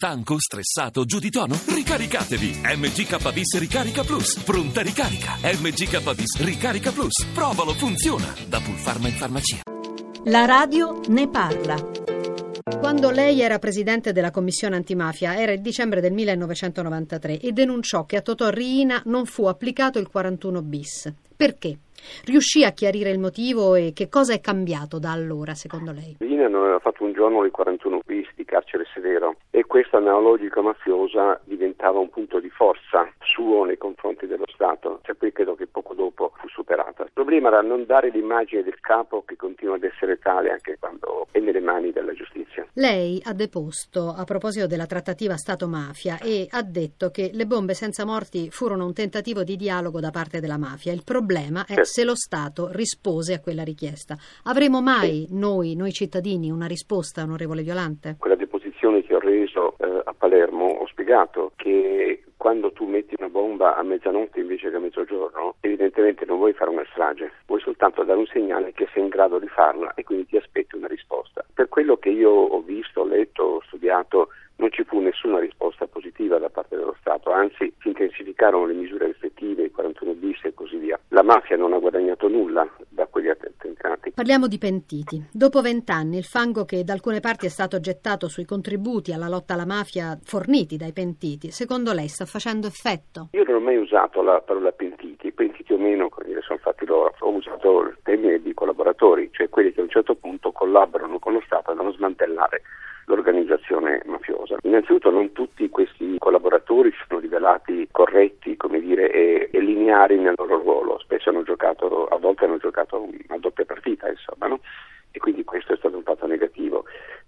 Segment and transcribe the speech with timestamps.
[0.00, 1.58] Stanco, stressato, giù di tono?
[1.66, 2.60] Ricaricatevi!
[2.62, 4.38] MGKBIS Ricarica Plus.
[4.44, 5.32] Pronta ricarica.
[5.42, 7.26] MGKBIS Ricarica Plus.
[7.34, 8.32] Provalo, funziona.
[8.46, 9.62] Da Pulpharma in farmacia.
[10.26, 11.74] La radio ne parla.
[12.78, 18.18] Quando lei era presidente della commissione antimafia era il dicembre del 1993 e denunciò che
[18.18, 21.12] a Totò Riina non fu applicato il 41 bis.
[21.38, 21.78] Perché?
[22.24, 26.16] Riuscì a chiarire il motivo e che cosa è cambiato da allora, secondo lei?
[26.18, 30.60] Riina non aveva fatto un giorno di 41 bis di carcere severo e questa neologica
[30.62, 35.68] mafiosa diventava un punto di forza suo nei confronti dello Stato, cioè poi credo che
[35.68, 36.17] poco dopo
[37.28, 41.38] problema era non dare l'immagine del capo che continua ad essere tale anche quando è
[41.40, 42.66] nelle mani della giustizia.
[42.72, 48.06] Lei ha deposto a proposito della trattativa Stato-mafia e ha detto che le bombe senza
[48.06, 50.94] morti furono un tentativo di dialogo da parte della mafia.
[50.94, 54.16] Il problema è se lo Stato rispose a quella richiesta.
[54.44, 58.16] Avremo mai noi, noi cittadini, una risposta, onorevole Violante?
[58.18, 63.28] Quella deposizione che ho reso eh, a Palermo ho spiegato che quando tu metti una
[63.28, 65.56] bomba a mezzanotte invece che a mezzogiorno,
[65.88, 69.38] evidentemente non vuoi fare una strage, vuoi soltanto dare un segnale che sei in grado
[69.38, 71.44] di farla e quindi ti aspetti una risposta.
[71.52, 76.38] Per quello che io ho visto, letto, ho studiato, non ci fu nessuna risposta positiva
[76.38, 80.76] da parte dello Stato, anzi si intensificarono le misure restrittive, i 41 bis e così
[80.76, 80.98] via.
[81.08, 83.57] La mafia non ha guadagnato nulla da quegli attentati.
[84.18, 85.28] Parliamo di pentiti.
[85.32, 89.54] Dopo vent'anni il fango che da alcune parti è stato gettato sui contributi alla lotta
[89.54, 93.28] alla mafia forniti dai pentiti, secondo lei sta facendo effetto?
[93.30, 97.14] Io non ho mai usato la parola pentiti, pentiti o meno, dire, sono fatti loro.
[97.20, 101.34] Ho usato il termine di collaboratori, cioè quelli che a un certo punto collaborano con
[101.34, 102.62] lo Stato e devono smantellare
[103.04, 104.56] l'organizzazione mafiosa.
[104.62, 109.27] Innanzitutto non tutti questi collaboratori si sono rivelati corretti, come dire, e
[109.88, 114.46] lineari nel loro ruolo, spesso hanno giocato, a volte hanno giocato una doppia partita, insomma,
[114.46, 114.60] no?
[115.10, 116.84] e quindi questo è stato un fatto negativo.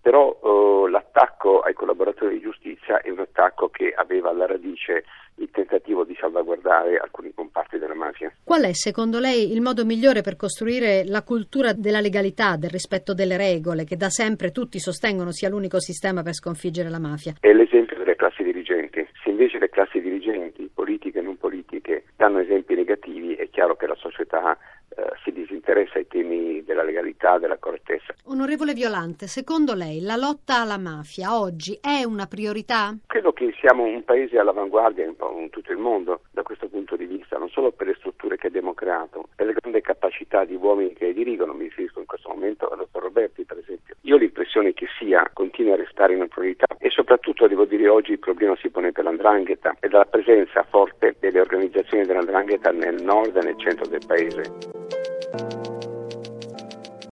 [0.00, 0.38] Però
[0.86, 5.04] eh, l'attacco ai collaboratori di giustizia è un attacco che aveva alla radice
[5.36, 8.30] il tentativo di salvaguardare alcuni comparti della mafia.
[8.44, 13.14] Qual è secondo lei il modo migliore per costruire la cultura della legalità, del rispetto
[13.14, 17.32] delle regole, che da sempre tutti sostengono sia l'unico sistema per sconfiggere la mafia?
[17.40, 17.93] È l'esempio.
[19.24, 23.86] Se invece le classi dirigenti, politiche e non politiche, danno esempi negativi, è chiaro che
[23.86, 24.58] la società
[24.96, 28.14] eh, si disinteressa ai temi della legalità, della correttezza.
[28.26, 32.94] Onorevole Violante, secondo lei la lotta alla mafia oggi è una priorità?
[33.06, 37.06] Credo che siamo un paese all'avanguardia in, in tutto il mondo da questo punto di
[37.06, 40.92] vista, non solo per le strutture che abbiamo creato, per le grandi capacità di uomini
[40.92, 43.94] che dirigono, mi riferisco in questo momento al dottor Roberti per esempio.
[44.02, 46.66] Io ho l'impressione che sia, continui a restare una priorità
[47.04, 51.38] soprattutto devo dire oggi il problema si pone per l'andrangheta e dalla presenza forte delle
[51.38, 54.73] organizzazioni dell'andrangheta nel nord e nel centro del paese.